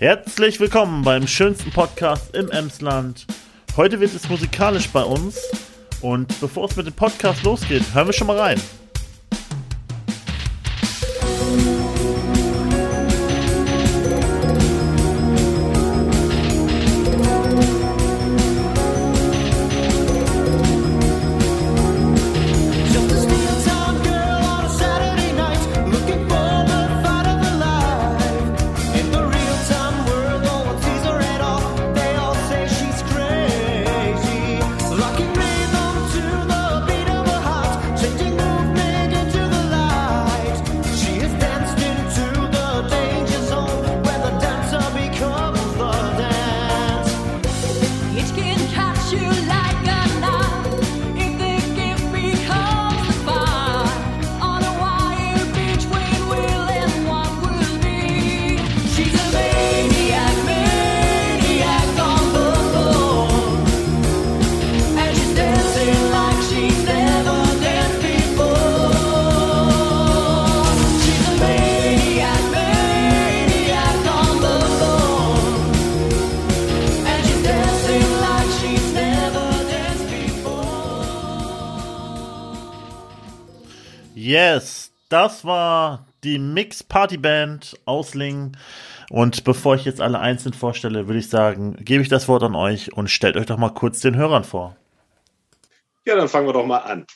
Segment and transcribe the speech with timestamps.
[0.00, 3.26] Herzlich willkommen beim schönsten Podcast im Emsland.
[3.76, 5.38] Heute wird es musikalisch bei uns
[6.00, 8.58] und bevor es mit dem Podcast losgeht, hören wir schon mal rein.
[85.10, 88.56] Das war die Mix Party Band aus Lingen.
[89.10, 92.54] Und bevor ich jetzt alle einzeln vorstelle, würde ich sagen, gebe ich das Wort an
[92.54, 94.76] euch und stellt euch doch mal kurz den Hörern vor.
[96.06, 97.06] Ja, dann fangen wir doch mal an.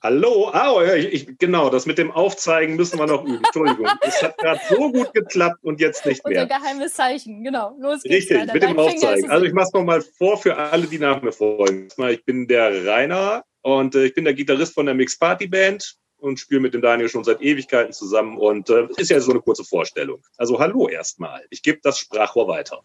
[0.00, 3.42] Hallo, ah, oh, ja, ich, ich, genau, das mit dem Aufzeigen müssen wir noch üben.
[3.44, 6.46] Entschuldigung, es hat gerade so gut geklappt und jetzt nicht Unser mehr.
[6.46, 7.74] geheimes Zeichen, genau.
[7.80, 8.30] Los geht's.
[8.30, 8.52] Richtig, weiter.
[8.52, 9.30] mit dem Dein ist Aufzeigen.
[9.30, 11.88] Also ich mache es nochmal vor für alle, die nach mir folgen.
[12.10, 15.98] Ich bin der Rainer und äh, ich bin der Gitarrist von der Mix Party Band
[16.18, 19.40] und spiele mit dem Daniel schon seit Ewigkeiten zusammen und äh, ist ja so eine
[19.40, 20.22] kurze Vorstellung.
[20.36, 21.42] Also hallo erstmal.
[21.50, 22.80] Ich gebe das Sprachrohr weiter.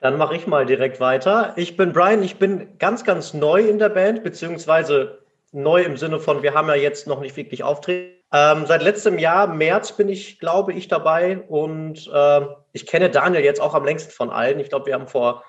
[0.00, 1.52] Dann mache ich mal direkt weiter.
[1.56, 5.18] Ich bin Brian, ich bin ganz, ganz neu in der Band, beziehungsweise
[5.52, 8.14] neu im Sinne von, wir haben ja jetzt noch nicht wirklich Auftritte.
[8.32, 12.40] Ähm, seit letztem Jahr, März, bin ich, glaube ich, dabei und äh,
[12.72, 14.60] ich kenne Daniel jetzt auch am längsten von allen.
[14.60, 15.44] Ich glaube, wir haben vor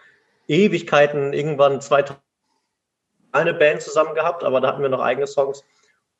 [0.47, 2.19] Ewigkeiten irgendwann 2000
[3.31, 5.63] eine Band zusammen gehabt, aber da hatten wir noch eigene Songs.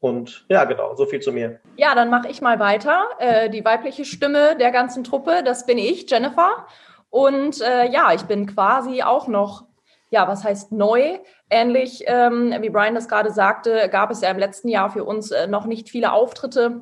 [0.01, 1.59] Und ja, genau, so viel zu mir.
[1.77, 3.03] Ja, dann mache ich mal weiter.
[3.19, 6.65] Äh, die weibliche Stimme der ganzen Truppe, das bin ich, Jennifer.
[7.11, 9.65] Und äh, ja, ich bin quasi auch noch,
[10.09, 11.19] ja, was heißt neu?
[11.51, 15.29] Ähnlich ähm, wie Brian das gerade sagte, gab es ja im letzten Jahr für uns
[15.29, 16.81] äh, noch nicht viele Auftritte.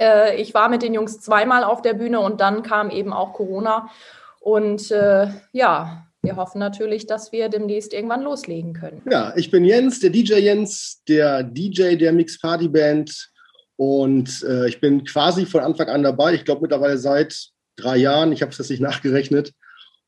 [0.00, 3.34] Äh, ich war mit den Jungs zweimal auf der Bühne und dann kam eben auch
[3.34, 3.90] Corona.
[4.40, 9.00] Und äh, ja, wir hoffen natürlich, dass wir demnächst irgendwann loslegen können.
[9.10, 13.30] Ja, ich bin Jens, der DJ Jens, der DJ der Mix Party Band.
[13.76, 16.34] Und äh, ich bin quasi von Anfang an dabei.
[16.34, 18.32] Ich glaube mittlerweile seit drei Jahren.
[18.32, 19.54] Ich habe es jetzt nicht nachgerechnet.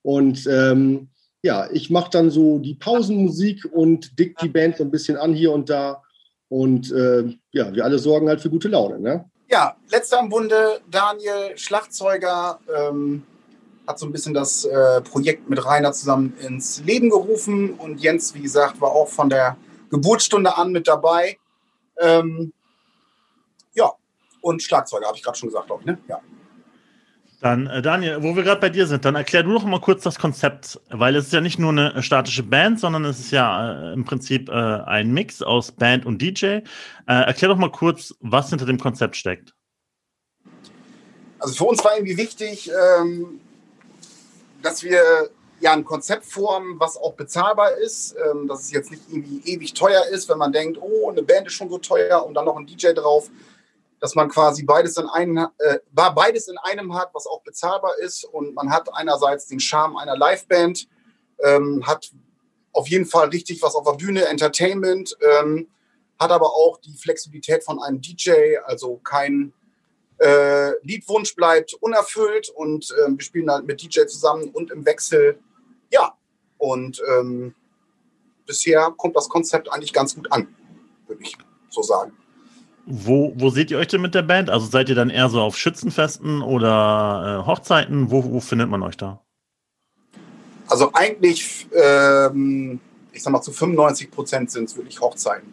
[0.02, 1.08] Und ähm,
[1.42, 5.32] ja, ich mache dann so die Pausenmusik und dick die Band so ein bisschen an
[5.32, 6.02] hier und da.
[6.50, 9.00] Und äh, ja, wir alle sorgen halt für gute Laune.
[9.00, 9.24] Ne?
[9.50, 13.22] Ja, letzter am Bunde, Daniel, Schlagzeuger, ähm,
[13.90, 18.34] hat so ein bisschen das äh, Projekt mit Rainer zusammen ins Leben gerufen und Jens,
[18.34, 19.56] wie gesagt, war auch von der
[19.90, 21.38] Geburtsstunde an mit dabei.
[22.00, 22.52] Ähm,
[23.74, 23.92] ja,
[24.40, 25.86] und Schlagzeuger, habe ich gerade schon gesagt, glaube ich.
[25.86, 25.98] Ne?
[26.08, 26.20] Ja.
[27.40, 30.02] Dann, äh, Daniel, wo wir gerade bei dir sind, dann erklär du doch mal kurz
[30.02, 33.90] das Konzept, weil es ist ja nicht nur eine statische Band, sondern es ist ja
[33.90, 36.44] äh, im Prinzip äh, ein Mix aus Band und DJ.
[36.46, 36.62] Äh,
[37.06, 39.54] erklär doch mal kurz, was hinter dem Konzept steckt.
[41.38, 43.40] Also für uns war irgendwie wichtig, ähm,
[44.62, 49.02] dass wir ja ein Konzept formen, was auch bezahlbar ist, ähm, dass es jetzt nicht
[49.08, 52.34] irgendwie ewig teuer ist, wenn man denkt, oh, eine Band ist schon so teuer und
[52.34, 53.30] dann noch ein DJ drauf,
[54.00, 58.24] dass man quasi beides in einem, äh, beides in einem hat, was auch bezahlbar ist.
[58.24, 60.88] Und man hat einerseits den Charme einer Liveband,
[61.42, 62.10] ähm, hat
[62.72, 65.68] auf jeden Fall richtig was auf der Bühne, Entertainment, ähm,
[66.18, 69.52] hat aber auch die Flexibilität von einem DJ, also kein
[70.20, 75.38] äh, Liedwunsch bleibt unerfüllt und ähm, wir spielen halt mit DJ zusammen und im Wechsel.
[75.90, 76.14] Ja,
[76.58, 77.54] und ähm,
[78.46, 80.48] bisher kommt das Konzept eigentlich ganz gut an,
[81.06, 81.36] würde ich
[81.70, 82.12] so sagen.
[82.84, 84.50] Wo, wo seht ihr euch denn mit der Band?
[84.50, 88.10] Also seid ihr dann eher so auf Schützenfesten oder äh, Hochzeiten?
[88.10, 89.22] Wo, wo findet man euch da?
[90.66, 92.80] Also eigentlich, ähm,
[93.12, 95.52] ich sag mal, zu 95 Prozent sind es wirklich Hochzeiten.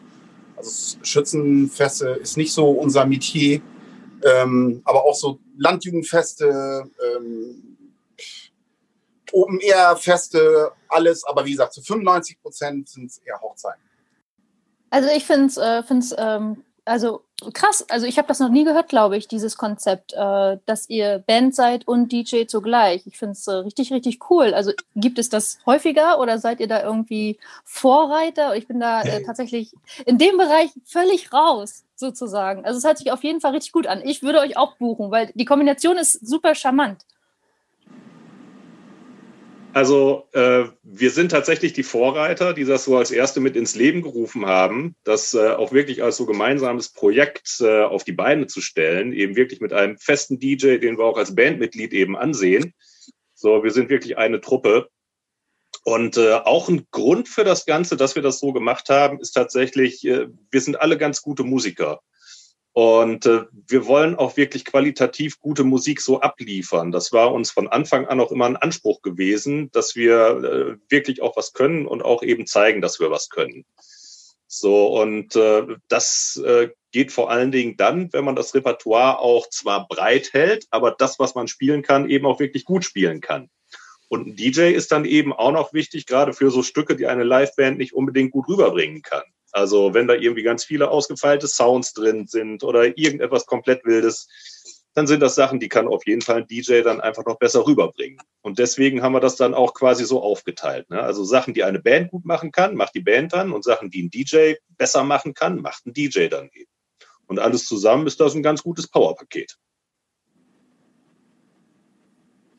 [0.58, 3.62] Also Schützenfeste ist nicht so unser Metier,
[4.24, 7.78] ähm, aber auch so Landjugendfeste, ähm,
[9.32, 11.24] Open-Air-Feste, alles.
[11.26, 13.82] Aber wie gesagt, zu 95 Prozent sind es eher Hochzeiten.
[14.90, 15.84] Also ich finde es äh,
[16.18, 17.24] ähm, also
[17.54, 17.86] krass.
[17.90, 21.54] Also ich habe das noch nie gehört, glaube ich, dieses Konzept, äh, dass ihr Band
[21.54, 23.06] seid und DJ zugleich.
[23.06, 24.54] Ich finde es äh, richtig, richtig cool.
[24.54, 28.56] Also gibt es das häufiger oder seid ihr da irgendwie Vorreiter?
[28.56, 29.74] Ich bin da äh, tatsächlich
[30.06, 32.66] in dem Bereich völlig raus, sozusagen.
[32.66, 34.02] Also es hört sich auf jeden Fall richtig gut an.
[34.04, 37.06] Ich würde euch auch buchen, weil die Kombination ist super charmant.
[39.74, 44.02] Also äh, wir sind tatsächlich die Vorreiter, die das so als erste mit ins Leben
[44.02, 48.62] gerufen haben, das äh, auch wirklich als so gemeinsames Projekt äh, auf die Beine zu
[48.62, 52.74] stellen, eben wirklich mit einem festen DJ, den wir auch als Bandmitglied eben ansehen.
[53.36, 54.90] So, wir sind wirklich eine Truppe.
[55.84, 59.32] Und äh, auch ein Grund für das Ganze, dass wir das so gemacht haben, ist
[59.32, 62.02] tatsächlich, äh, wir sind alle ganz gute Musiker.
[62.78, 66.92] Und äh, wir wollen auch wirklich qualitativ gute Musik so abliefern.
[66.92, 71.24] Das war uns von Anfang an auch immer ein Anspruch gewesen, dass wir äh, wirklich
[71.24, 73.66] auch was können und auch eben zeigen, dass wir was können.
[74.46, 79.50] So, und äh, das äh, geht vor allen Dingen dann, wenn man das Repertoire auch
[79.50, 83.50] zwar breit hält, aber das, was man spielen kann, eben auch wirklich gut spielen kann.
[84.08, 87.24] Und ein DJ ist dann eben auch noch wichtig, gerade für so Stücke, die eine
[87.24, 89.24] Liveband nicht unbedingt gut rüberbringen kann.
[89.58, 94.28] Also wenn da irgendwie ganz viele ausgefeilte Sounds drin sind oder irgendetwas komplett Wildes,
[94.94, 97.66] dann sind das Sachen, die kann auf jeden Fall ein DJ dann einfach noch besser
[97.66, 98.20] rüberbringen.
[98.42, 100.92] Und deswegen haben wir das dann auch quasi so aufgeteilt.
[100.92, 101.02] Ne?
[101.02, 104.04] Also Sachen, die eine Band gut machen kann, macht die Band dann und Sachen, die
[104.04, 106.70] ein DJ besser machen kann, macht ein DJ dann eben.
[107.26, 109.58] Und alles zusammen ist das ein ganz gutes Powerpaket.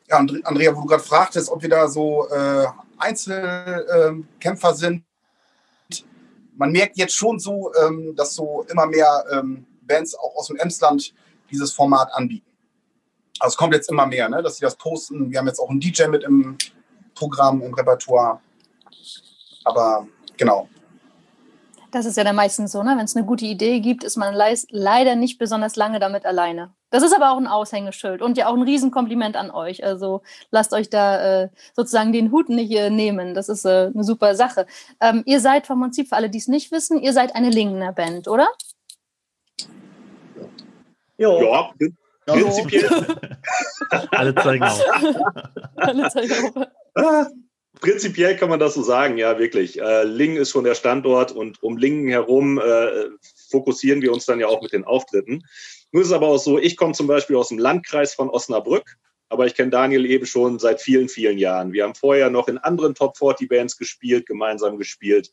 [0.09, 2.65] Ja, And- Andrea, wo du gerade fragtest, ob wir da so äh,
[2.97, 5.05] Einzelkämpfer sind.
[6.59, 10.57] Man merkt jetzt schon so, ähm, dass so immer mehr ähm, Bands auch aus dem
[10.57, 11.13] Emsland
[11.49, 12.45] dieses Format anbieten.
[13.39, 15.31] Also es kommt jetzt immer mehr, ne, dass sie das posten.
[15.31, 16.57] Wir haben jetzt auch einen DJ mit im
[17.15, 18.41] Programm, im Repertoire.
[19.63, 20.67] Aber genau.
[21.91, 22.93] Das ist ja dann meistens so, ne?
[22.97, 26.73] Wenn es eine gute Idee gibt, ist man leider nicht besonders lange damit alleine.
[26.91, 29.83] Das ist aber auch ein Aushängeschild und ja auch ein Riesenkompliment an euch.
[29.83, 30.21] Also
[30.51, 33.33] lasst euch da äh, sozusagen den Hut nicht äh, nehmen.
[33.33, 34.65] Das ist äh, eine super Sache.
[34.99, 37.93] Ähm, ihr seid vom Prinzip, für alle, die es nicht wissen, ihr seid eine Lingener
[37.93, 38.47] Band, oder?
[41.17, 41.41] Jo.
[41.41, 42.89] Ja, prin- prinzipiell,
[44.11, 44.83] Alle zeigen auf.
[45.75, 46.31] Alle zeigen
[46.95, 47.27] auf.
[47.81, 49.79] prinzipiell kann man das so sagen, ja, wirklich.
[49.79, 53.09] Äh, Lingen ist schon der Standort und um Lingen herum äh,
[53.49, 55.43] fokussieren wir uns dann ja auch mit den Auftritten.
[55.91, 58.97] Nun ist es aber auch so, ich komme zum Beispiel aus dem Landkreis von Osnabrück,
[59.29, 61.73] aber ich kenne Daniel eben schon seit vielen, vielen Jahren.
[61.73, 65.31] Wir haben vorher noch in anderen Top 40 Bands gespielt, gemeinsam gespielt.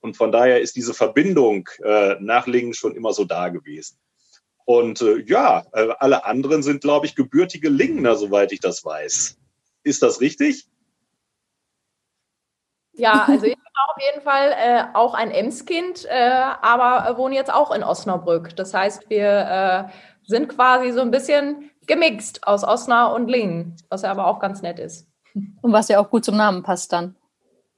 [0.00, 3.98] Und von daher ist diese Verbindung äh, nach Lingen schon immer so da gewesen.
[4.64, 9.36] Und äh, ja, äh, alle anderen sind, glaube ich, gebürtige Lingener, soweit ich das weiß.
[9.82, 10.69] Ist das richtig?
[13.00, 16.30] Ja, also ich bin auf jeden Fall äh, auch ein Emskind, äh,
[16.62, 18.54] aber wohne jetzt auch in Osnabrück.
[18.56, 19.92] Das heißt, wir äh,
[20.26, 24.62] sind quasi so ein bisschen gemixt aus Osnabrück und Lingen, was ja aber auch ganz
[24.62, 25.08] nett ist.
[25.34, 27.16] Und was ja auch gut zum Namen passt dann.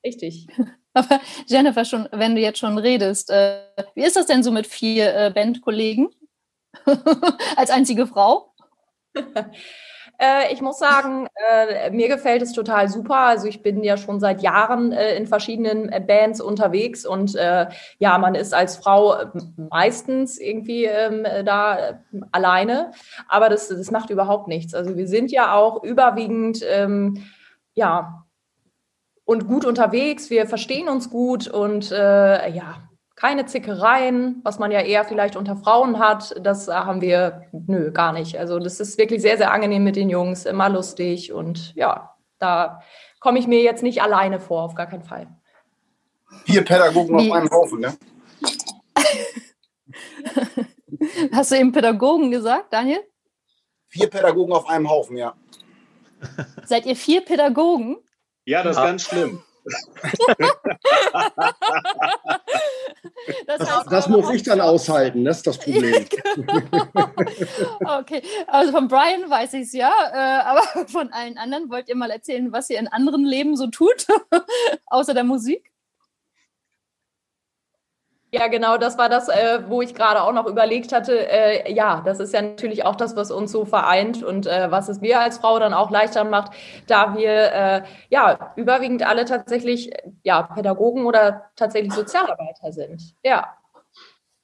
[0.04, 0.48] Richtig.
[0.94, 3.60] Aber Jennifer, schon, wenn du jetzt schon redest, äh,
[3.94, 6.10] wie ist das denn so mit vier äh, Bandkollegen?
[7.56, 8.51] Als einzige Frau?
[10.18, 13.16] Äh, ich muss sagen, äh, mir gefällt es total super.
[13.16, 18.34] Also ich bin ja schon seit Jahren äh, in verschiedenen Bands unterwegs und ja, man
[18.34, 19.16] ist als Frau
[19.56, 22.92] meistens irgendwie ähm, äh, da alleine,
[23.26, 24.74] aber das, das macht überhaupt nichts.
[24.74, 27.24] Also wir sind ja auch überwiegend ähm,
[27.74, 28.24] ja
[29.24, 30.30] und gut unterwegs.
[30.30, 32.91] Wir verstehen uns gut und ja
[33.22, 36.34] keine Zickereien, was man ja eher vielleicht unter Frauen hat.
[36.44, 38.36] Das äh, haben wir, nö, gar nicht.
[38.36, 42.82] Also das ist wirklich sehr, sehr angenehm mit den Jungs, immer lustig und ja, da
[43.20, 45.28] komme ich mir jetzt nicht alleine vor, auf gar keinen Fall.
[46.46, 47.96] Vier Pädagogen auf einem Haufen, ne?
[51.32, 53.04] Hast du eben Pädagogen gesagt, Daniel?
[53.86, 55.34] Vier Pädagogen auf einem Haufen, ja.
[56.64, 57.98] Seid ihr vier Pädagogen?
[58.46, 58.86] Ja, das ist Ja.
[58.88, 59.44] ganz schlimm.
[63.46, 66.06] Das, Das, das muss ich dann aushalten, das ist das Problem.
[67.84, 71.96] Okay, also von Brian weiß ich es ja, äh, aber von allen anderen wollt ihr
[71.96, 74.06] mal erzählen, was ihr in anderen Leben so tut,
[74.86, 75.71] außer der Musik?
[78.34, 81.28] Ja, genau, das war das, äh, wo ich gerade auch noch überlegt hatte.
[81.30, 84.88] Äh, ja, das ist ja natürlich auch das, was uns so vereint und äh, was
[84.88, 86.52] es mir als Frau dann auch leichter macht,
[86.86, 89.90] da wir äh, ja überwiegend alle tatsächlich
[90.22, 93.02] ja Pädagogen oder tatsächlich Sozialarbeiter sind.
[93.22, 93.52] Ja.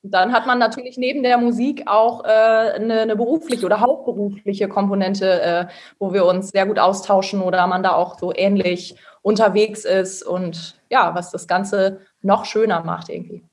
[0.02, 5.42] Dann hat man natürlich neben der Musik auch äh, eine, eine berufliche oder hauptberufliche Komponente,
[5.42, 5.66] äh,
[5.98, 10.80] wo wir uns sehr gut austauschen oder man da auch so ähnlich unterwegs ist und
[10.90, 13.47] ja, was das Ganze noch schöner macht irgendwie.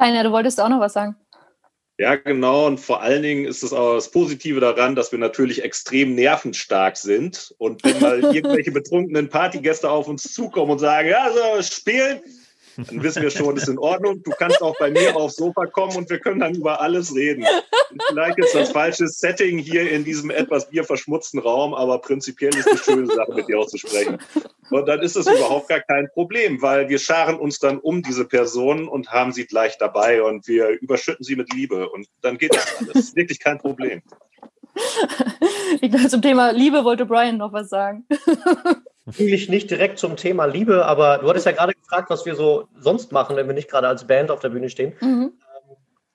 [0.00, 0.06] Ja.
[0.06, 1.16] Rainer, du wolltest auch noch was sagen.
[1.98, 2.66] Ja, genau.
[2.66, 6.96] Und vor allen Dingen ist es auch das Positive daran, dass wir natürlich extrem nervenstark
[6.96, 7.54] sind.
[7.58, 12.22] Und wenn mal irgendwelche betrunkenen Partygäste auf uns zukommen und sagen, ja, so spielen,
[12.88, 14.22] dann wissen wir schon, ist in Ordnung.
[14.22, 17.44] Du kannst auch bei mir aufs Sofa kommen und wir können dann über alles reden.
[18.08, 22.88] Vielleicht ist das falsche Setting hier in diesem etwas bierverschmutzten Raum, aber prinzipiell ist es
[22.88, 24.18] eine schöne Sache, mit dir auch zu sprechen.
[24.70, 28.24] Und dann ist es überhaupt gar kein Problem, weil wir scharen uns dann um diese
[28.24, 32.54] Personen und haben sie gleich dabei und wir überschütten sie mit Liebe und dann geht
[32.54, 32.92] das alles.
[32.92, 34.02] Das ist wirklich kein Problem.
[35.80, 38.06] Ich glaube, zum Thema Liebe wollte Brian noch was sagen.
[39.18, 42.68] Eigentlich nicht direkt zum Thema Liebe, aber du hattest ja gerade gefragt, was wir so
[42.78, 44.94] sonst machen, wenn wir nicht gerade als Band auf der Bühne stehen.
[45.00, 45.32] Mhm.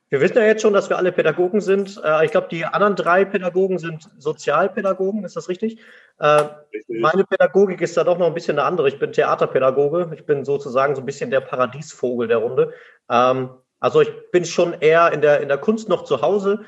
[0.10, 2.00] Wir wissen ja jetzt schon, dass wir alle Pädagogen sind.
[2.04, 5.80] Äh, Ich glaube, die anderen drei Pädagogen sind Sozialpädagogen, ist das richtig?
[6.20, 7.02] Äh, Richtig.
[7.02, 8.88] Meine Pädagogik ist da doch noch ein bisschen eine andere.
[8.88, 10.12] Ich bin Theaterpädagoge.
[10.16, 12.74] Ich bin sozusagen so ein bisschen der Paradiesvogel der Runde.
[13.10, 13.50] Ähm,
[13.80, 16.62] also ich bin schon eher in der, in der Kunst noch zu Hause,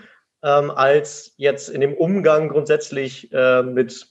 [0.43, 4.07] ähm, als jetzt in dem Umgang grundsätzlich äh, mit,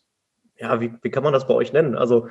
[0.58, 1.96] ja, wie, wie kann man das bei euch nennen?
[1.96, 2.28] Also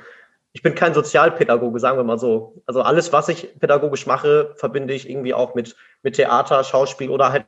[0.52, 2.62] ich bin kein Sozialpädagoge, sagen wir mal so.
[2.66, 7.30] Also alles, was ich pädagogisch mache, verbinde ich irgendwie auch mit, mit Theater, Schauspiel oder
[7.30, 7.46] halt.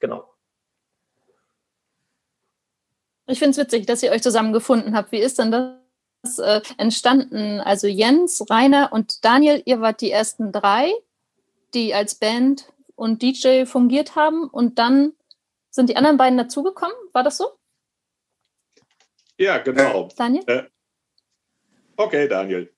[0.00, 0.28] Genau.
[3.28, 5.12] Ich finde es witzig, dass ihr euch zusammengefunden habt.
[5.12, 7.60] Wie ist denn das äh, entstanden?
[7.60, 10.92] Also Jens, Rainer und Daniel, ihr wart die ersten drei,
[11.74, 15.12] die als Band und DJ fungiert haben und dann
[15.70, 16.96] sind die anderen beiden dazugekommen.
[17.12, 17.46] War das so,
[19.38, 20.08] Ja, genau.
[20.16, 20.70] Daniel?
[21.96, 22.72] Okay, Daniel.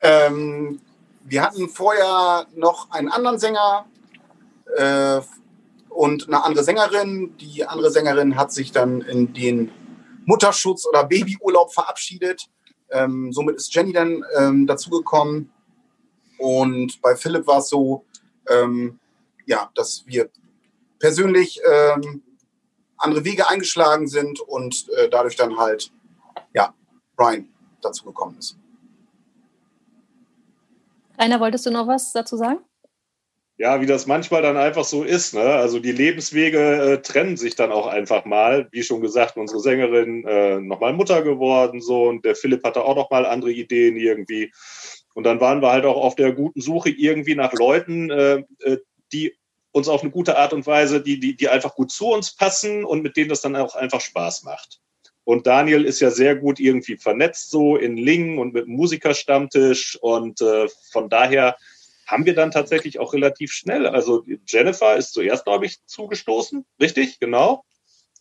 [0.00, 0.80] Ähm,
[1.24, 3.86] wir hatten vorher noch einen anderen Sänger
[4.76, 5.20] äh,
[5.88, 7.36] und eine andere Sängerin.
[7.38, 9.70] Die andere Sängerin hat sich dann in den
[10.24, 12.48] Mutterschutz oder Babyurlaub verabschiedet.
[12.90, 15.52] Ähm, somit ist Jenny dann ähm, dazugekommen.
[16.38, 18.04] Und bei Philipp war es so,
[18.48, 18.98] ähm,
[19.46, 20.30] ja, dass wir
[20.98, 22.22] persönlich ähm,
[23.00, 25.92] andere Wege eingeschlagen sind und äh, dadurch dann halt,
[26.54, 26.74] ja,
[27.16, 27.48] Brian
[27.82, 28.56] dazugekommen ist.
[31.18, 32.60] Rainer, wolltest du noch was dazu sagen?
[33.58, 35.34] Ja, wie das manchmal dann einfach so ist.
[35.34, 35.42] Ne?
[35.42, 38.68] Also die Lebenswege äh, trennen sich dann auch einfach mal.
[38.72, 42.96] Wie schon gesagt, unsere Sängerin äh, nochmal Mutter geworden so und der Philipp hatte auch
[42.96, 44.50] noch mal andere Ideen irgendwie.
[45.12, 48.78] Und dann waren wir halt auch auf der guten Suche irgendwie nach Leuten, äh, äh,
[49.12, 49.36] die
[49.72, 52.84] uns auf eine gute Art und Weise, die, die, die einfach gut zu uns passen
[52.84, 54.80] und mit denen das dann auch einfach Spaß macht.
[55.24, 60.40] Und Daniel ist ja sehr gut irgendwie vernetzt so in Lingen und mit Musikerstammtisch und
[60.40, 61.56] äh, von daher
[62.06, 63.86] haben wir dann tatsächlich auch relativ schnell.
[63.86, 66.66] Also Jennifer ist zuerst, glaube ich, zugestoßen.
[66.80, 67.64] Richtig, genau.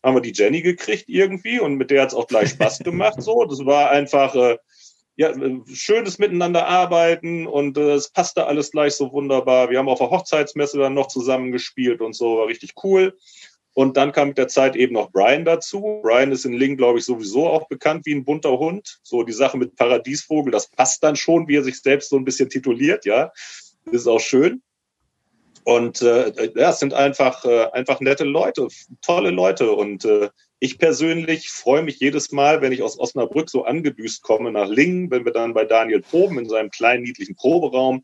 [0.03, 3.22] Haben wir die Jenny gekriegt irgendwie und mit der hat es auch gleich Spaß gemacht.
[3.22, 4.58] So, das war einfach äh,
[5.19, 9.69] ja, äh, schönes Miteinander arbeiten und äh, es passte alles gleich so wunderbar.
[9.69, 13.17] Wir haben auf der Hochzeitsmesse dann noch zusammen gespielt und so, war richtig cool.
[13.73, 15.99] Und dann kam mit der Zeit eben noch Brian dazu.
[16.03, 18.99] Brian ist in Ling, glaube ich, sowieso auch bekannt wie ein bunter Hund.
[19.03, 22.23] So die Sache mit Paradiesvogel, das passt dann schon, wie er sich selbst so ein
[22.23, 23.33] bisschen tituliert, ja.
[23.91, 24.61] Ist auch schön.
[25.65, 28.69] Und äh, ja, es sind einfach, äh, einfach nette Leute,
[29.01, 29.73] tolle Leute.
[29.73, 30.29] Und äh,
[30.60, 35.10] ich persönlich freue mich jedes Mal, wenn ich aus Osnabrück so angedüst komme nach Lingen,
[35.10, 38.04] wenn wir dann bei Daniel proben in seinem kleinen, niedlichen Proberaum.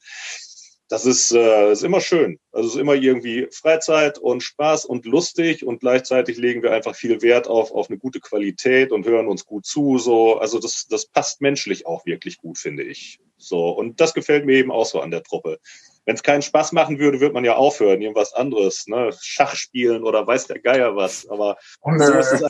[0.88, 2.40] Das ist, äh, ist immer schön.
[2.52, 6.96] Also es ist immer irgendwie Freizeit und Spaß und lustig und gleichzeitig legen wir einfach
[6.96, 9.98] viel Wert auf, auf eine gute Qualität und hören uns gut zu.
[9.98, 13.20] So, also das, das passt menschlich auch wirklich gut, finde ich.
[13.38, 15.60] So, und das gefällt mir eben auch so an der Truppe.
[16.06, 19.10] Wenn es keinen Spaß machen würde, würde man ja aufhören, irgendwas anderes, ne?
[19.22, 21.28] Schach spielen oder weiß der Geier was.
[21.28, 22.46] Aber Oh, so ist es,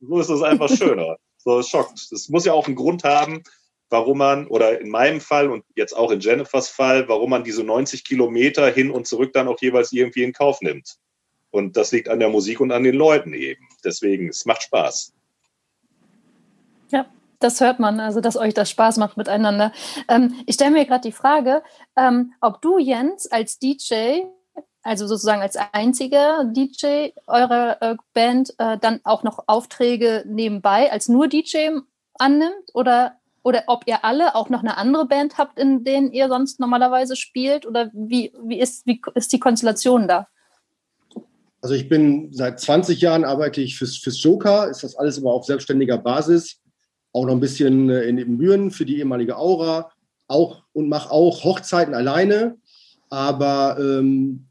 [0.00, 1.16] so ist es einfach schöner.
[1.38, 2.12] So, es schockt.
[2.12, 3.42] Es muss ja auch einen Grund haben,
[3.88, 7.64] warum man, oder in meinem Fall und jetzt auch in Jennifers Fall, warum man diese
[7.64, 10.96] 90 Kilometer hin und zurück dann auch jeweils irgendwie in Kauf nimmt.
[11.50, 13.66] Und das liegt an der Musik und an den Leuten eben.
[13.84, 15.14] Deswegen, es macht Spaß.
[16.90, 19.72] Ja, das hört man, also dass euch das Spaß macht miteinander.
[20.08, 21.62] Ähm, ich stelle mir gerade die Frage,
[21.96, 24.22] ähm, ob du, Jens, als DJ,
[24.82, 31.08] also sozusagen als einziger DJ eurer äh, Band, äh, dann auch noch Aufträge nebenbei als
[31.08, 31.70] nur DJ
[32.14, 36.28] annimmt oder, oder ob ihr alle auch noch eine andere Band habt, in denen ihr
[36.28, 40.28] sonst normalerweise spielt oder wie, wie, ist, wie ist die Konstellation da?
[41.62, 45.32] Also ich bin seit 20 Jahren arbeite ich fürs, fürs Joker, ist das alles aber
[45.32, 46.59] auf selbstständiger Basis.
[47.12, 49.90] Auch noch ein bisschen äh, in den Mühen für die ehemalige Aura.
[50.28, 52.56] Auch und mache auch Hochzeiten alleine,
[53.08, 54.46] aber ähm,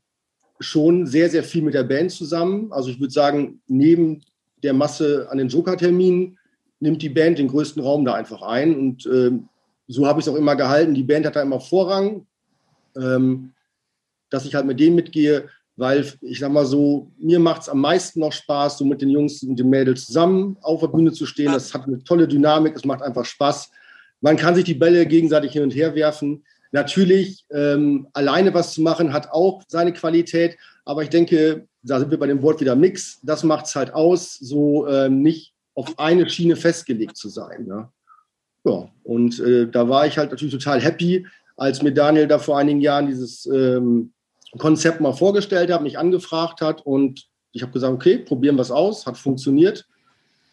[0.59, 2.71] schon sehr, sehr viel mit der Band zusammen.
[2.73, 4.21] Also ich würde sagen, neben
[4.61, 6.37] der Masse an den Joker-Terminen
[6.79, 8.77] nimmt die Band den größten Raum da einfach ein.
[8.77, 9.47] Und ähm,
[9.87, 10.93] so habe ich es auch immer gehalten.
[10.93, 12.25] Die Band hat da immer Vorrang,
[12.95, 13.53] ähm,
[14.29, 15.49] dass ich halt mit denen mitgehe.
[15.79, 19.09] Weil ich sag mal so, mir macht es am meisten noch Spaß, so mit den
[19.09, 21.53] Jungs und den Mädels zusammen auf der Bühne zu stehen.
[21.53, 23.71] Das hat eine tolle Dynamik, es macht einfach Spaß.
[24.19, 26.43] Man kann sich die Bälle gegenseitig hin und her werfen.
[26.71, 32.12] Natürlich, ähm, alleine was zu machen, hat auch seine Qualität, aber ich denke, da sind
[32.12, 33.19] wir bei dem Wort wieder Mix.
[33.24, 37.65] Das macht es halt aus, so ähm, nicht auf eine Schiene festgelegt zu sein.
[37.67, 37.91] Ja,
[38.65, 42.57] ja und äh, da war ich halt natürlich total happy, als mir Daniel da vor
[42.57, 44.12] einigen Jahren dieses ähm,
[44.58, 48.72] Konzept mal vorgestellt hat, mich angefragt hat und ich habe gesagt, okay, probieren wir es
[48.72, 49.88] aus, hat funktioniert.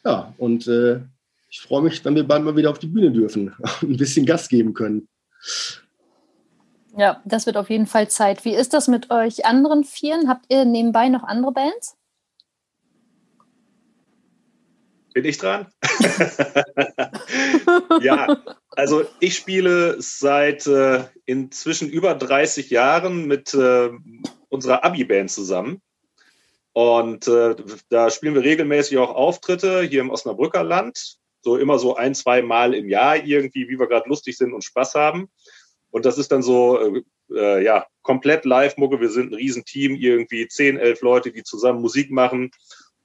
[0.05, 1.01] Ja, und äh,
[1.51, 4.27] ich freue mich, wenn wir bald mal wieder auf die Bühne dürfen und ein bisschen
[4.27, 5.09] Gas geben können.
[6.97, 8.45] Ja, das wird auf jeden Fall Zeit.
[8.45, 10.29] Wie ist das mit euch anderen Vieren?
[10.29, 11.96] Habt ihr nebenbei noch andere Bands?
[15.17, 15.67] Bin ich dran?
[18.03, 18.37] ja,
[18.73, 23.89] also ich spiele seit äh, inzwischen über 30 Jahren mit äh,
[24.51, 25.81] unserer Abi-Band zusammen.
[26.75, 27.57] Und äh,
[27.89, 31.17] da spielen wir regelmäßig auch Auftritte hier im Osnabrücker Land.
[31.41, 34.65] So immer so ein, zwei Mal im Jahr irgendwie, wie wir gerade lustig sind und
[34.65, 35.31] Spaß haben.
[35.89, 37.03] Und das ist dann so, äh,
[37.35, 39.01] äh, ja, komplett Live-Mucke.
[39.01, 42.51] Wir sind ein Riesenteam, irgendwie zehn, elf Leute, die zusammen Musik machen.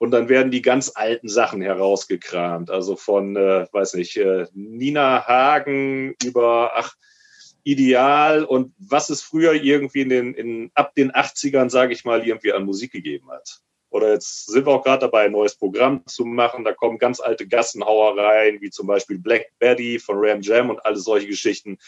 [0.02, 2.72] Und dann werden die ganz alten Sachen herausgekramt.
[2.72, 6.96] Also von, äh, weiß nicht, äh, Nina Hagen über, ach,
[7.62, 12.26] Ideal und was es früher irgendwie in den, in, ab den 80ern, sage ich mal,
[12.26, 13.60] irgendwie an Musik gegeben hat.
[13.90, 16.64] Oder jetzt sind wir auch gerade dabei, ein neues Programm zu machen.
[16.64, 20.84] Da kommen ganz alte Gassenhauer rein, wie zum Beispiel Black Betty von Ram Jam und
[20.84, 21.78] alle solche Geschichten.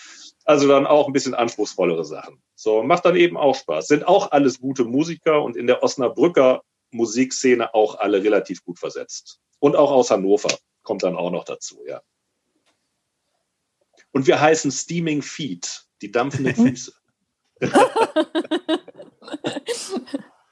[0.45, 2.41] Also dann auch ein bisschen anspruchsvollere Sachen.
[2.55, 3.89] So, macht dann eben auch Spaß.
[3.89, 6.63] Sind auch alles gute Musiker und in der Osnabrücker
[6.95, 9.41] Musikszene auch alle relativ gut versetzt.
[9.59, 12.03] Und auch aus Hannover kommt dann auch noch dazu, ja.
[14.13, 16.93] Und wir heißen Steaming Feet, die dampfenden Füße.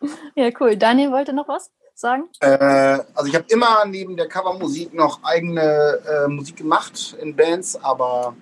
[0.34, 0.76] ja, cool.
[0.76, 2.28] Daniel wollte noch was sagen?
[2.40, 7.76] Äh, also ich habe immer neben der Covermusik noch eigene äh, Musik gemacht in Bands,
[7.76, 8.34] aber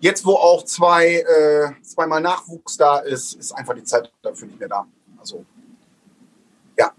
[0.00, 4.58] jetzt, wo auch zwei, äh, zweimal Nachwuchs da ist, ist einfach die Zeit dafür nicht
[4.58, 4.86] mehr da.
[5.18, 5.44] Also
[6.78, 6.92] ja.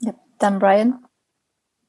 [0.00, 1.04] Ja, dann Brian.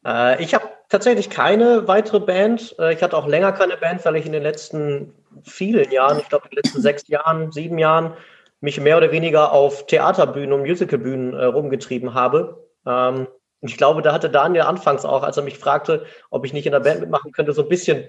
[0.06, 2.76] Äh, ich habe tatsächlich keine weitere Band.
[2.80, 6.30] Äh, ich hatte auch länger keine Band, weil ich in den letzten vielen Jahren, ich
[6.30, 8.14] glaube in den letzten sechs Jahren, sieben Jahren,
[8.62, 12.66] mich mehr oder weniger auf Theaterbühnen und Musicalbühnen äh, rumgetrieben habe.
[12.86, 13.28] Ähm,
[13.62, 16.66] und ich glaube, da hatte Daniel anfangs auch, als er mich fragte, ob ich nicht
[16.66, 18.06] in der Band mitmachen könnte, so ein bisschen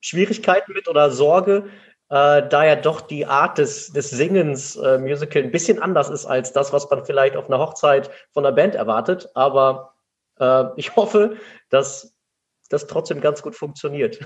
[0.00, 1.66] Schwierigkeiten mit oder Sorge,
[2.10, 6.26] äh, da ja doch die Art des, des Singens äh, Musical ein bisschen anders ist
[6.26, 9.30] als das, was man vielleicht auf einer Hochzeit von einer Band erwartet.
[9.34, 9.94] Aber
[10.38, 11.36] äh, ich hoffe,
[11.70, 12.14] dass
[12.68, 14.18] das trotzdem ganz gut funktioniert.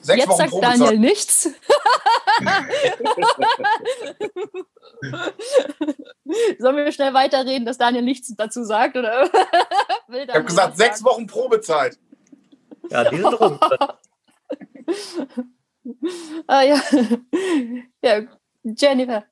[0.00, 0.80] Sechs Jetzt Wochen sagt Probezeit.
[0.80, 1.48] Daniel nichts.
[6.58, 8.96] Sollen wir schnell weiterreden, dass Daniel nichts dazu sagt?
[8.96, 9.24] Oder?
[10.08, 11.98] Will Ich habe gesagt, sechs Wochen Probezeit.
[12.90, 13.58] Ja, die sind rum.
[16.46, 16.76] Ah, ja.
[18.02, 18.22] ja,
[18.62, 19.24] Jennifer.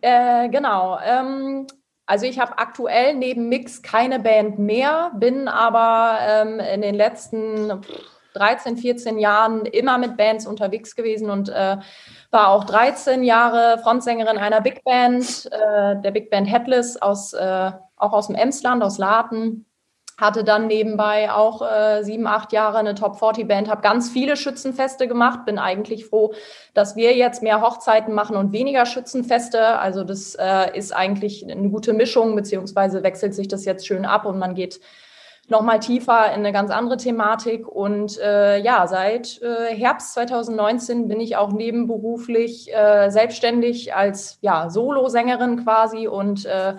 [0.00, 0.98] Äh, genau.
[1.02, 1.66] Ähm,
[2.06, 7.80] also ich habe aktuell neben Mix keine Band mehr, bin aber ähm, in den letzten
[8.34, 11.78] 13, 14 Jahren immer mit Bands unterwegs gewesen und äh,
[12.30, 17.72] war auch 13 Jahre Frontsängerin einer Big Band, äh, der Big Band Headless aus, äh,
[17.96, 19.66] auch aus dem Emsland, aus Laten.
[20.18, 24.36] Hatte dann nebenbei auch äh, sieben, acht Jahre eine Top 40 Band, habe ganz viele
[24.36, 26.32] Schützenfeste gemacht, bin eigentlich froh,
[26.72, 29.78] dass wir jetzt mehr Hochzeiten machen und weniger Schützenfeste.
[29.78, 34.24] Also das äh, ist eigentlich eine gute Mischung, beziehungsweise wechselt sich das jetzt schön ab
[34.24, 34.80] und man geht
[35.48, 37.68] nochmal tiefer in eine ganz andere Thematik.
[37.68, 44.70] Und äh, ja, seit äh, Herbst 2019 bin ich auch nebenberuflich äh, selbstständig als ja,
[44.70, 46.74] Solosängerin quasi und äh,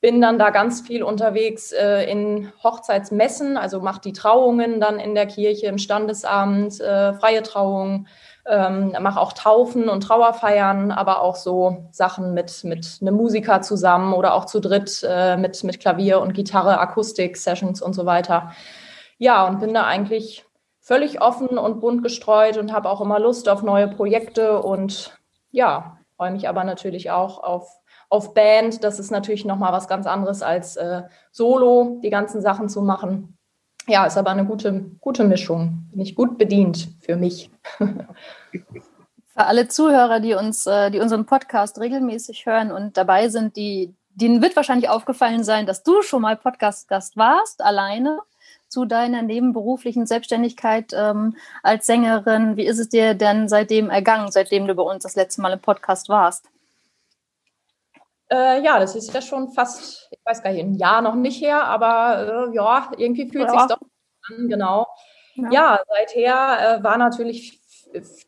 [0.00, 5.14] bin dann da ganz viel unterwegs äh, in Hochzeitsmessen, also mache die Trauungen dann in
[5.14, 8.06] der Kirche im Standesamt, äh, freie Trauungen,
[8.46, 14.14] ähm, mache auch Taufen und Trauerfeiern, aber auch so Sachen mit, mit einem Musiker zusammen
[14.14, 18.52] oder auch zu dritt äh, mit, mit Klavier und Gitarre, Akustik, Sessions und so weiter.
[19.18, 20.46] Ja, und bin da eigentlich
[20.80, 25.18] völlig offen und bunt gestreut und habe auch immer Lust auf neue Projekte und
[25.50, 27.68] ja, freue mich aber natürlich auch auf,
[28.08, 28.82] auf Band.
[28.84, 33.38] Das ist natürlich nochmal was ganz anderes als äh, Solo, die ganzen Sachen zu machen.
[33.86, 35.88] Ja, ist aber eine gute, gute Mischung.
[35.90, 37.50] Bin ich gut bedient für mich.
[39.38, 43.94] Für alle Zuhörer, die uns, äh, die unseren Podcast regelmäßig hören und dabei sind, die,
[44.10, 48.18] denen wird wahrscheinlich aufgefallen sein, dass du schon mal Podcast-Gast warst, alleine
[48.66, 52.56] zu deiner nebenberuflichen Selbstständigkeit ähm, als Sängerin.
[52.56, 55.60] Wie ist es dir denn seitdem ergangen, seitdem du bei uns das letzte Mal im
[55.60, 56.50] Podcast warst?
[58.30, 61.40] Äh, ja, das ist ja schon fast, ich weiß gar nicht, ein Jahr noch nicht
[61.42, 63.58] her, aber äh, ja, irgendwie fühlt Ja.
[63.60, 63.80] sich doch
[64.28, 64.86] an, genau.
[65.34, 65.50] Ja.
[65.50, 67.58] Ja, seither äh, war natürlich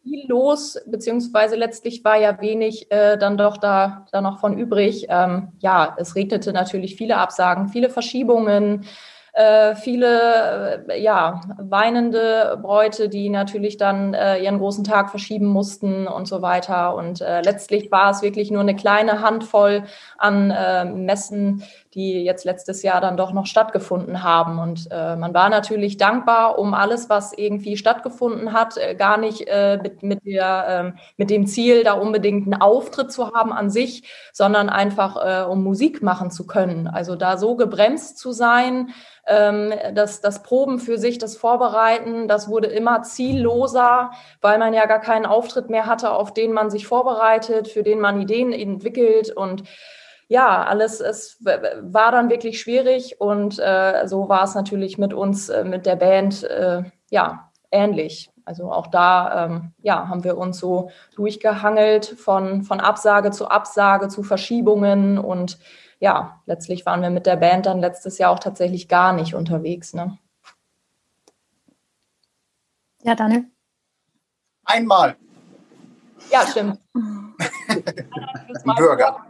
[0.02, 5.06] viel los, beziehungsweise letztlich war ja wenig äh, dann doch da, da noch von übrig.
[5.10, 8.86] Ähm, ja, es regnete natürlich viele Absagen, viele Verschiebungen,
[9.32, 16.06] äh, viele äh, ja, weinende Bräute, die natürlich dann äh, ihren großen Tag verschieben mussten
[16.06, 16.94] und so weiter.
[16.94, 19.84] Und äh, letztlich war es wirklich nur eine kleine Handvoll
[20.18, 21.62] an äh, Messen,
[21.94, 24.60] die jetzt letztes Jahr dann doch noch stattgefunden haben.
[24.60, 29.48] Und äh, man war natürlich dankbar um alles, was irgendwie stattgefunden hat, äh, gar nicht
[29.48, 33.70] äh, mit, mit, der, ähm, mit dem Ziel, da unbedingt einen Auftritt zu haben an
[33.70, 36.86] sich, sondern einfach äh, um Musik machen zu können.
[36.86, 38.90] Also da so gebremst zu sein,
[39.26, 44.86] ähm, das, das Proben für sich, das Vorbereiten, das wurde immer zielloser, weil man ja
[44.86, 49.30] gar keinen Auftritt mehr hatte, auf den man sich vorbereitet, für den man Ideen entwickelt
[49.30, 49.64] und
[50.30, 55.48] ja, alles es war dann wirklich schwierig und äh, so war es natürlich mit uns,
[55.48, 58.30] äh, mit der Band, äh, ja, ähnlich.
[58.44, 64.06] Also auch da, ähm, ja, haben wir uns so durchgehangelt von, von Absage zu Absage
[64.06, 65.58] zu Verschiebungen und
[65.98, 69.94] ja, letztlich waren wir mit der Band dann letztes Jahr auch tatsächlich gar nicht unterwegs.
[69.94, 70.16] Ne?
[73.02, 73.46] Ja, Daniel.
[74.64, 75.16] Einmal
[76.30, 76.78] Ja, stimmt.
[76.94, 77.34] ein
[78.76, 79.26] Burger.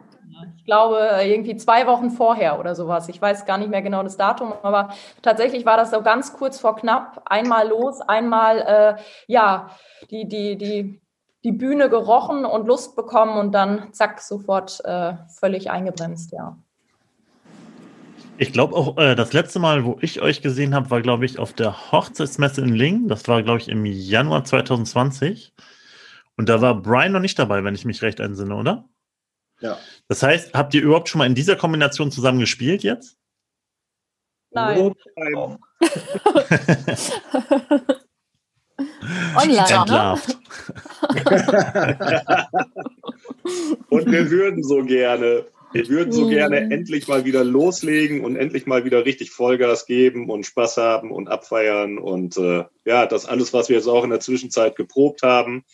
[0.71, 3.09] Glaube, irgendwie zwei Wochen vorher oder sowas.
[3.09, 6.61] Ich weiß gar nicht mehr genau das Datum, aber tatsächlich war das so ganz kurz
[6.61, 7.23] vor knapp.
[7.25, 9.71] Einmal los, einmal, äh, ja,
[10.13, 11.01] die, die, die,
[11.43, 16.57] die Bühne gerochen und Lust bekommen und dann zack, sofort äh, völlig eingebremst, ja.
[18.39, 21.41] Ich glaube auch, äh, das letzte Mal, wo ich euch gesehen habe, war, glaube ich,
[21.41, 23.09] auf der Hochzeitsmesse in Lingen.
[23.09, 25.53] Das war, glaube ich, im Januar 2020.
[26.37, 28.85] Und da war Brian noch nicht dabei, wenn ich mich recht entsinne, oder?
[29.61, 29.79] Ja.
[30.09, 33.17] Das heißt, habt ihr überhaupt schon mal in dieser Kombination zusammen gespielt jetzt?
[34.51, 34.95] Nein.
[35.15, 35.59] Beim
[39.37, 39.71] Online, ne?
[39.71, 40.39] Entlarvt.
[43.89, 46.31] Und wir würden so gerne, wir würden so Mhm.
[46.31, 51.11] gerne endlich mal wieder loslegen und endlich mal wieder richtig Vollgas geben und Spaß haben
[51.11, 55.23] und abfeiern und äh, ja, das alles, was wir jetzt auch in der Zwischenzeit geprobt
[55.23, 55.65] haben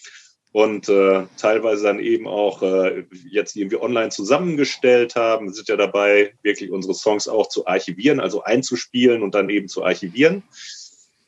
[0.56, 5.48] und äh, teilweise dann eben auch äh, jetzt irgendwie online zusammengestellt haben.
[5.48, 9.68] Wir sind ja dabei, wirklich unsere Songs auch zu archivieren, also einzuspielen und dann eben
[9.68, 10.44] zu archivieren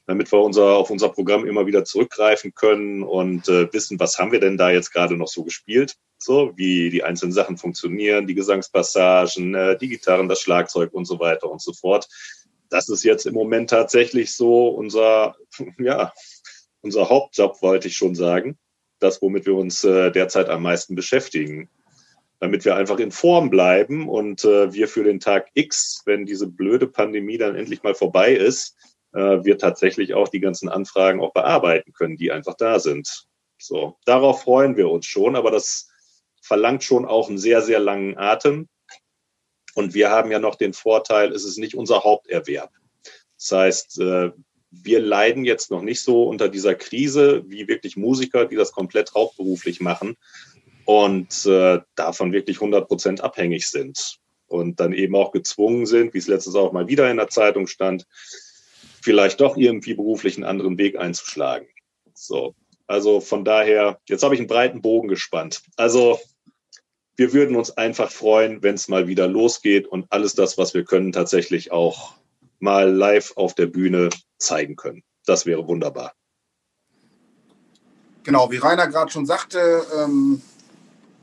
[0.07, 4.33] damit wir unser, auf unser Programm immer wieder zurückgreifen können und äh, wissen, was haben
[4.33, 8.35] wir denn da jetzt gerade noch so gespielt, so wie die einzelnen Sachen funktionieren, die
[8.35, 12.09] Gesangspassagen, äh, die Gitarren, das Schlagzeug und so weiter und so fort.
[12.71, 15.37] Das ist jetzt im Moment tatsächlich so unser,
[15.79, 16.15] ja,
[16.81, 18.57] unser Hauptjob, wollte ich schon sagen.
[18.99, 21.69] Das, womit wir uns äh, derzeit am meisten beschäftigen.
[22.41, 26.47] Damit wir einfach in Form bleiben und äh, wir für den Tag X, wenn diese
[26.47, 28.77] blöde Pandemie dann endlich mal vorbei ist,
[29.13, 33.27] äh, wir tatsächlich auch die ganzen Anfragen auch bearbeiten können, die einfach da sind.
[33.59, 35.89] So, darauf freuen wir uns schon, aber das
[36.43, 38.69] verlangt schon auch einen sehr, sehr langen Atem.
[39.75, 42.71] Und wir haben ja noch den Vorteil, es ist nicht unser Haupterwerb.
[43.37, 44.33] Das heißt, äh,
[44.71, 49.15] wir leiden jetzt noch nicht so unter dieser Krise wie wirklich Musiker, die das komplett
[49.15, 50.17] hauptberuflich machen
[50.85, 56.19] und äh, davon wirklich 100 Prozent abhängig sind und dann eben auch gezwungen sind, wie
[56.19, 58.07] es letztens auch mal wieder in der Zeitung stand,
[59.03, 61.69] vielleicht doch irgendwie beruflich einen anderen Weg einzuschlagen.
[62.15, 62.55] So,
[62.87, 65.63] also von daher, jetzt habe ich einen breiten Bogen gespannt.
[65.77, 66.19] Also
[67.17, 70.85] wir würden uns einfach freuen, wenn es mal wieder losgeht und alles das, was wir
[70.85, 72.15] können, tatsächlich auch
[72.61, 75.03] mal live auf der Bühne zeigen können.
[75.27, 76.15] Das wäre wunderbar.
[78.25, 80.43] Genau, wie Rainer gerade schon sagte, ähm,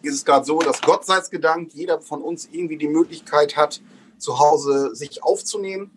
[0.01, 3.81] ist es gerade so, dass Gott sei Dank jeder von uns irgendwie die Möglichkeit hat,
[4.17, 5.91] zu Hause sich aufzunehmen.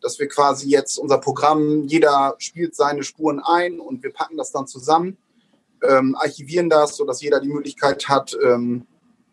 [0.00, 4.52] Dass wir quasi jetzt unser Programm, jeder spielt seine Spuren ein und wir packen das
[4.52, 5.18] dann zusammen,
[5.82, 8.86] ähm, archivieren das, sodass jeder die Möglichkeit hat, ähm,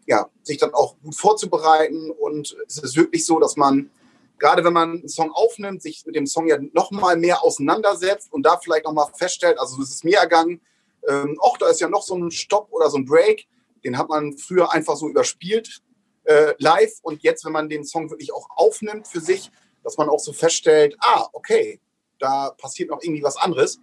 [0.08, 2.10] ja, sich dann auch gut vorzubereiten.
[2.10, 3.92] Und es ist wirklich so, dass man,
[4.38, 8.44] gerade wenn man einen Song aufnimmt, sich mit dem Song ja nochmal mehr auseinandersetzt und
[8.44, 10.62] da vielleicht nochmal feststellt, also es ist mir ergangen,
[11.08, 13.48] ähm, da ist ja noch so ein Stopp oder so ein Break,
[13.84, 15.82] den hat man früher einfach so überspielt
[16.26, 19.52] äh, live und jetzt, wenn man den Song wirklich auch aufnimmt für sich,
[19.84, 21.80] dass man auch so feststellt, ah, okay,
[22.20, 23.80] da passiert noch irgendwie was anderes.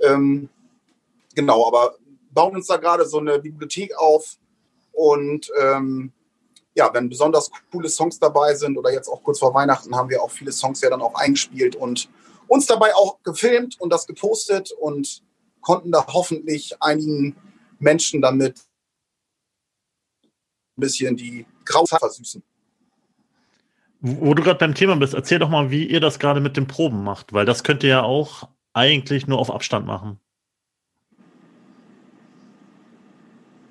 [0.00, 0.48] Ähm,
[1.34, 1.96] genau, aber
[2.30, 4.38] bauen uns da gerade so eine Bibliothek auf
[4.92, 6.12] und ähm,
[6.74, 10.22] ja, wenn besonders coole Songs dabei sind oder jetzt auch kurz vor Weihnachten haben wir
[10.22, 12.08] auch viele Songs ja dann auch eingespielt und
[12.48, 15.22] uns dabei auch gefilmt und das gepostet und
[15.60, 17.36] konnten da hoffentlich einigen
[17.78, 18.60] Menschen damit
[20.76, 22.42] ein bisschen die graue Zeit versüßen.
[24.00, 26.56] Wo wo du gerade beim Thema bist, erzähl doch mal, wie ihr das gerade mit
[26.56, 30.18] den Proben macht, weil das könnt ihr ja auch eigentlich nur auf Abstand machen.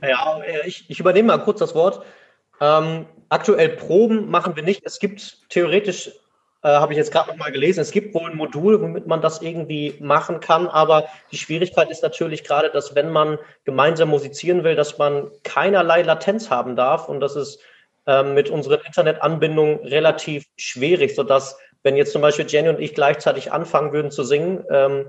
[0.02, 2.04] Ja, äh, ich, ich übernehme mal kurz das Wort.
[2.62, 4.84] Ähm, aktuell Proben machen wir nicht.
[4.86, 6.10] Es gibt theoretisch,
[6.64, 9.20] äh, habe ich jetzt gerade noch mal gelesen, es gibt wohl ein Modul, womit man
[9.20, 10.68] das irgendwie machen kann.
[10.68, 16.04] Aber die Schwierigkeit ist natürlich gerade, dass wenn man gemeinsam musizieren will, dass man keinerlei
[16.04, 17.10] Latenz haben darf.
[17.10, 17.60] Und das ist
[18.06, 23.52] ähm, mit unseren Internetanbindungen relativ schwierig, sodass, wenn jetzt zum Beispiel Jenny und ich gleichzeitig
[23.52, 25.08] anfangen würden zu singen, ähm,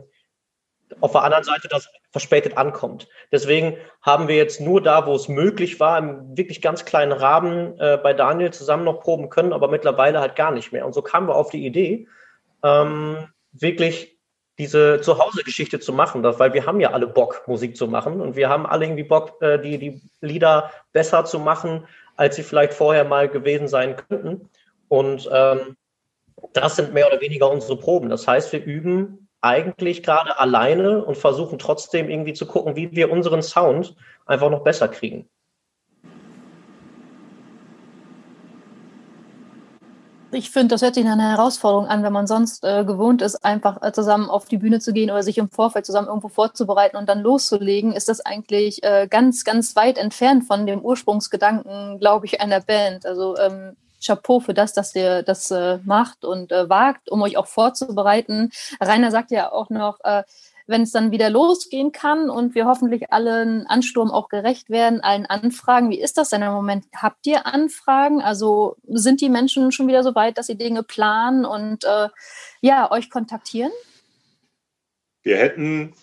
[1.01, 3.09] auf der anderen Seite das verspätet ankommt.
[3.31, 7.79] Deswegen haben wir jetzt nur da, wo es möglich war, im wirklich ganz kleinen Rahmen
[7.79, 10.87] äh, bei Daniel zusammen noch proben können, aber mittlerweile halt gar nicht mehr.
[10.87, 12.07] Und so kamen wir auf die Idee,
[12.63, 14.19] ähm, wirklich
[14.59, 18.37] diese Zuhause-Geschichte zu machen, das, weil wir haben ja alle Bock, Musik zu machen und
[18.37, 22.75] wir haben alle irgendwie Bock, äh, die, die Lieder besser zu machen, als sie vielleicht
[22.75, 24.49] vorher mal gewesen sein könnten.
[24.89, 25.77] Und ähm,
[26.53, 28.11] das sind mehr oder weniger unsere Proben.
[28.11, 33.11] Das heißt, wir üben eigentlich gerade alleine und versuchen trotzdem irgendwie zu gucken, wie wir
[33.11, 35.29] unseren Sound einfach noch besser kriegen.
[40.35, 43.45] Ich finde, das hört sich nach einer Herausforderung an, wenn man sonst äh, gewohnt ist,
[43.45, 46.97] einfach äh, zusammen auf die Bühne zu gehen oder sich im Vorfeld zusammen irgendwo vorzubereiten
[46.97, 52.25] und dann loszulegen, ist das eigentlich äh, ganz, ganz weit entfernt von dem Ursprungsgedanken, glaube
[52.25, 53.05] ich, einer Band.
[53.05, 57.37] Also ähm, Chapeau für das, dass ihr das äh, macht und äh, wagt, um euch
[57.37, 58.51] auch vorzubereiten.
[58.81, 60.23] Rainer sagt ja auch noch, äh,
[60.67, 65.27] wenn es dann wieder losgehen kann und wir hoffentlich allen Ansturm auch gerecht werden, allen
[65.27, 65.91] Anfragen.
[65.91, 66.87] Wie ist das denn im Moment?
[66.95, 68.23] Habt ihr Anfragen?
[68.23, 72.09] Also sind die Menschen schon wieder so weit, dass sie Dinge planen und äh,
[72.61, 73.73] ja, euch kontaktieren?
[75.23, 75.95] Wir hätten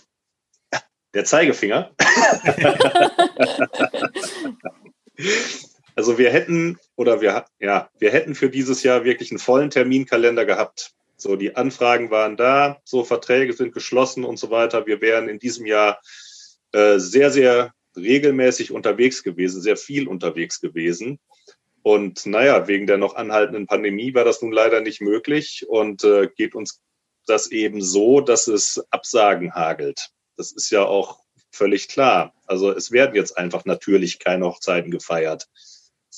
[1.14, 1.92] der Zeigefinger.
[6.00, 10.46] also wir hätten oder wir ja, wir hätten für dieses Jahr wirklich einen vollen Terminkalender
[10.46, 10.94] gehabt.
[11.18, 14.88] So, die Anfragen waren da, so Verträge sind geschlossen und so weiter.
[14.88, 16.00] Wir wären in diesem Jahr
[16.72, 21.20] äh, sehr, sehr regelmäßig unterwegs gewesen, sehr viel unterwegs gewesen.
[21.82, 26.30] Und naja, wegen der noch anhaltenden Pandemie war das nun leider nicht möglich und äh,
[26.34, 26.82] geht uns
[27.26, 30.12] das eben so, dass es Absagen hagelt.
[30.38, 31.20] Das ist ja auch
[31.52, 32.34] völlig klar.
[32.48, 35.50] Also es werden jetzt einfach natürlich keine Hochzeiten gefeiert.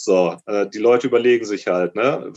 [0.03, 2.33] So, äh, die Leute überlegen sich halt, ne?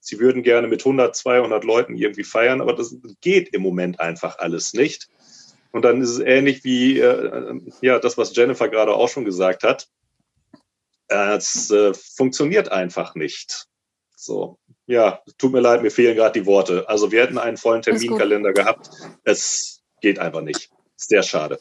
[0.00, 4.40] Sie würden gerne mit 100, 200 Leuten irgendwie feiern, aber das geht im Moment einfach
[4.40, 5.08] alles nicht.
[5.70, 9.62] Und dann ist es ähnlich wie äh, ja das, was Jennifer gerade auch schon gesagt
[9.62, 9.88] hat.
[11.06, 13.66] Äh, es äh, funktioniert einfach nicht.
[14.16, 16.88] So, ja, tut mir leid, mir fehlen gerade die Worte.
[16.88, 17.82] Also wir hätten einen vollen.
[17.82, 18.90] Terminkalender gehabt.
[19.22, 20.70] Es geht einfach nicht.
[20.96, 21.60] Sehr schade.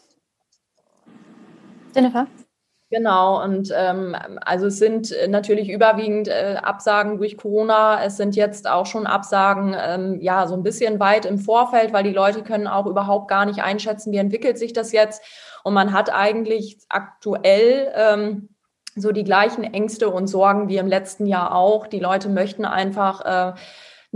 [1.94, 2.28] Jennifer?
[2.92, 8.04] Genau, und ähm, also es sind äh, natürlich überwiegend äh, Absagen durch Corona.
[8.04, 12.04] Es sind jetzt auch schon Absagen, ähm, ja, so ein bisschen weit im Vorfeld, weil
[12.04, 15.24] die Leute können auch überhaupt gar nicht einschätzen, wie entwickelt sich das jetzt.
[15.64, 18.50] Und man hat eigentlich aktuell ähm,
[18.96, 21.88] so die gleichen Ängste und Sorgen wie im letzten Jahr auch.
[21.88, 23.60] Die Leute möchten einfach äh,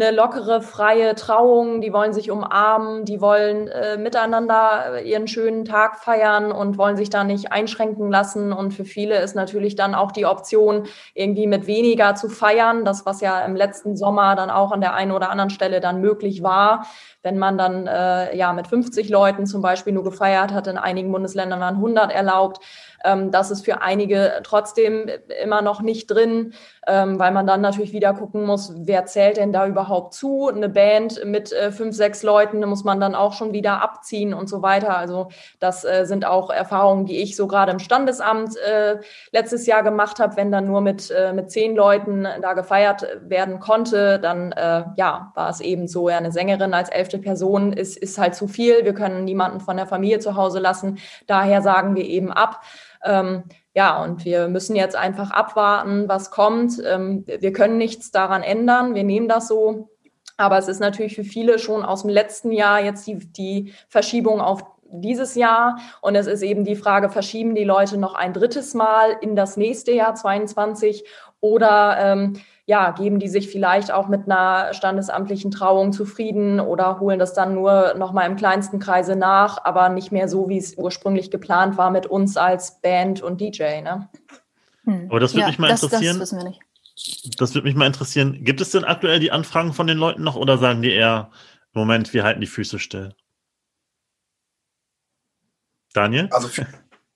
[0.02, 5.66] eine lockere, freie Trauung, die wollen sich umarmen, die wollen äh, miteinander äh, ihren schönen
[5.66, 8.54] Tag feiern und wollen sich da nicht einschränken lassen.
[8.54, 12.86] Und für viele ist natürlich dann auch die Option, irgendwie mit weniger zu feiern.
[12.86, 16.00] Das, was ja im letzten Sommer dann auch an der einen oder anderen Stelle dann
[16.00, 16.86] möglich war,
[17.22, 21.12] wenn man dann äh, ja mit 50 Leuten zum Beispiel nur gefeiert hat, in einigen
[21.12, 22.60] Bundesländern waren 100 erlaubt.
[23.04, 25.10] Ähm, das ist für einige trotzdem
[25.44, 26.54] immer noch nicht drin,
[26.88, 30.48] ähm, weil man dann natürlich wieder gucken muss, wer zählt denn da überhaupt zu?
[30.48, 34.50] Eine Band mit äh, fünf, sechs Leuten muss man dann auch schon wieder abziehen und
[34.50, 34.98] so weiter.
[34.98, 38.98] Also das äh, sind auch Erfahrungen, die ich so gerade im Standesamt äh,
[39.32, 40.36] letztes Jahr gemacht habe.
[40.36, 45.32] Wenn dann nur mit, äh, mit zehn Leuten da gefeiert werden konnte, dann äh, ja,
[45.36, 48.84] war es eben so, ja, eine Sängerin als elfte Person ist, ist halt zu viel.
[48.84, 50.98] Wir können niemanden von der Familie zu Hause lassen.
[51.28, 52.62] Daher sagen wir eben ab.
[53.04, 56.82] Ähm, ja, und wir müssen jetzt einfach abwarten, was kommt.
[56.86, 58.96] Ähm, wir können nichts daran ändern.
[58.96, 59.90] Wir nehmen das so.
[60.38, 64.42] Aber es ist natürlich für viele schon aus dem letzten Jahr jetzt die, die Verschiebung
[64.42, 65.80] auf dieses Jahr.
[66.02, 69.58] Und es ist eben die Frage, verschieben die Leute noch ein drittes Mal in das
[69.58, 71.06] nächste Jahr 22
[71.42, 77.18] oder ähm, ja, geben die sich vielleicht auch mit einer standesamtlichen Trauung zufrieden oder holen
[77.18, 80.78] das dann nur noch mal im kleinsten Kreise nach, aber nicht mehr so, wie es
[80.78, 83.82] ursprünglich geplant war mit uns als Band und DJ.
[83.82, 84.08] Ne?
[84.84, 85.08] Hm.
[85.10, 86.20] Aber das würde mich mal das, interessieren.
[86.20, 87.40] Das wissen wir nicht.
[87.40, 88.44] Das würde mich mal interessieren.
[88.44, 91.32] Gibt es denn aktuell die Anfragen von den Leuten noch oder sagen die eher,
[91.74, 93.16] Moment, wir halten die Füße still?
[95.94, 96.30] Daniel?
[96.32, 96.50] Also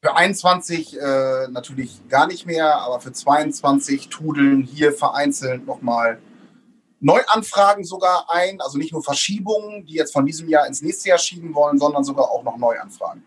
[0.03, 6.19] für, Für 21 äh, natürlich gar nicht mehr, aber für 22 tudeln hier vereinzelt nochmal
[6.99, 8.59] Neuanfragen sogar ein.
[8.59, 12.03] Also nicht nur Verschiebungen, die jetzt von diesem Jahr ins nächste Jahr schieben wollen, sondern
[12.03, 13.25] sogar auch noch Neuanfragen.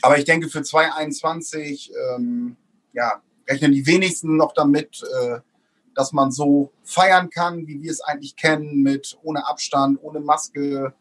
[0.00, 2.56] Aber ich denke, für 2021 ähm,
[2.94, 5.40] ja, rechnen die wenigsten noch damit, äh,
[5.94, 10.94] dass man so feiern kann, wie wir es eigentlich kennen, mit ohne Abstand, ohne Maske,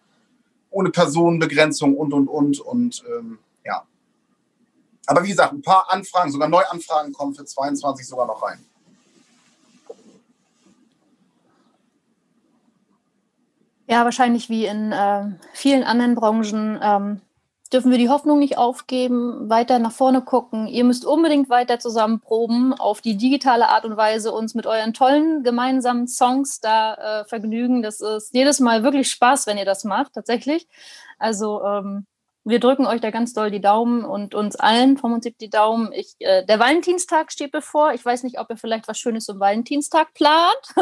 [0.77, 2.59] ohne Personenbegrenzung und, und, und.
[2.59, 3.83] Und ähm, ja.
[5.07, 8.63] Aber wie gesagt, ein paar Anfragen, sogar Neuanfragen kommen für 22 sogar noch rein.
[13.87, 17.21] Ja, wahrscheinlich wie in ähm, vielen anderen Branchen ähm,
[17.69, 20.67] dürfen wir die Hoffnung nicht aufgeben, weiter nach vorne gucken.
[20.67, 24.93] Ihr müsst unbedingt weiter zusammen proben, auf die digitale Art und Weise uns mit euren
[24.93, 27.81] tollen gemeinsamen Songs da äh, vergnügen.
[27.81, 30.67] Das ist jedes Mal wirklich Spaß, wenn ihr das macht, tatsächlich.
[31.19, 32.05] Also ähm,
[32.47, 35.91] wir drücken euch da ganz doll die Daumen und uns allen vom Prinzip die Daumen.
[35.91, 37.93] Ich, äh, der Valentinstag steht bevor.
[37.93, 40.61] Ich weiß nicht, ob ihr vielleicht was Schönes zum Valentinstag plant.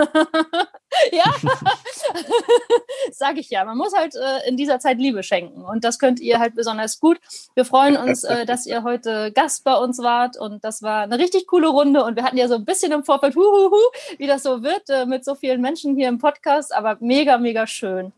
[1.11, 1.23] ja,
[3.11, 3.65] sage ich ja.
[3.65, 6.99] Man muss halt äh, in dieser Zeit Liebe schenken und das könnt ihr halt besonders
[6.99, 7.19] gut.
[7.55, 11.17] Wir freuen uns, äh, dass ihr heute Gast bei uns wart und das war eine
[11.17, 13.79] richtig coole Runde und wir hatten ja so ein bisschen im Vorfeld, huhuhu,
[14.17, 17.65] wie das so wird äh, mit so vielen Menschen hier im Podcast, aber mega, mega
[17.65, 18.13] schön.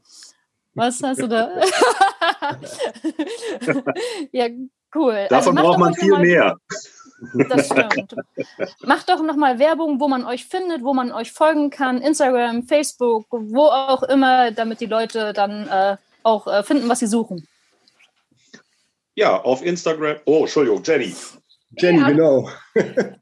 [0.78, 1.50] Was hast du da?
[4.32, 4.48] ja,
[4.96, 5.28] cool.
[5.30, 6.58] Davon macht braucht man viel mal- mehr.
[7.50, 8.16] Das stimmt.
[8.84, 12.00] Macht doch nochmal Werbung, wo man euch findet, wo man euch folgen kann.
[12.02, 17.08] Instagram, Facebook, wo auch immer, damit die Leute dann äh, auch äh, finden, was sie
[17.08, 17.48] suchen.
[19.16, 20.18] Ja, auf Instagram.
[20.26, 21.16] Oh, Entschuldigung, Jenny.
[21.72, 22.08] Jenny, Ja.
[22.10, 22.50] genau.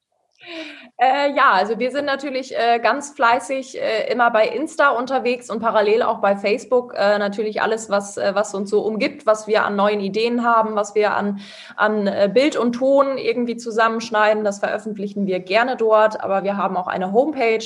[1.05, 5.59] Äh, ja, also wir sind natürlich äh, ganz fleißig äh, immer bei Insta unterwegs und
[5.59, 6.95] parallel auch bei Facebook.
[6.95, 10.75] Äh, natürlich alles, was, äh, was uns so umgibt, was wir an neuen Ideen haben,
[10.75, 11.41] was wir an,
[11.75, 16.21] an äh, Bild und Ton irgendwie zusammenschneiden, das veröffentlichen wir gerne dort.
[16.21, 17.65] Aber wir haben auch eine Homepage,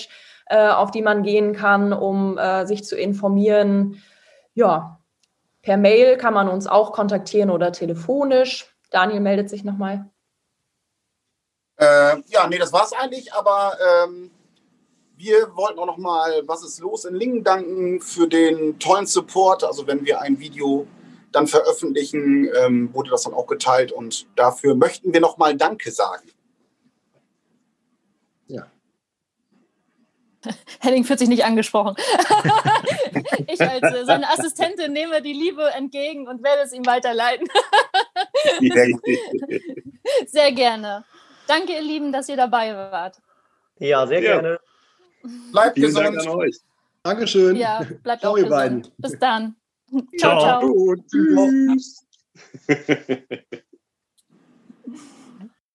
[0.51, 4.01] auf die man gehen kann, um sich zu informieren.
[4.55, 4.99] Ja,
[5.61, 8.65] per Mail kann man uns auch kontaktieren oder telefonisch.
[8.89, 10.09] Daniel meldet sich nochmal.
[11.79, 14.31] Äh, ja, nee, das war's eigentlich, aber ähm,
[15.15, 19.63] wir wollten auch noch mal, was ist los in Lingen danken für den tollen Support.
[19.63, 20.87] Also wenn wir ein Video
[21.31, 25.91] dann veröffentlichen, ähm, wurde das dann auch geteilt und dafür möchten wir noch mal Danke
[25.91, 26.29] sagen.
[30.79, 31.95] Henning fühlt sich nicht angesprochen.
[33.47, 37.47] ich als äh, seine Assistentin nehme die Liebe entgegen und werde es ihm weiterleiten.
[40.27, 41.05] Sehr gerne.
[41.49, 43.19] Danke, ihr Lieben, dass ihr dabei wart.
[43.79, 44.33] Ja, sehr Ja.
[44.39, 44.59] gerne.
[45.51, 46.31] Bleibt Vielen Dank gesund.
[46.33, 46.55] an euch.
[47.03, 47.55] Dankeschön.
[47.55, 48.59] Ja, bleibt Ciao, auch ihr gesund.
[48.59, 48.87] beiden.
[48.97, 49.55] Bis dann.
[50.19, 50.39] Ciao.
[50.39, 50.61] ciao.
[50.61, 52.05] Gut, tschüss.